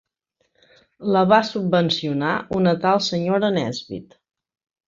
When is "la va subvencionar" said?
1.15-2.33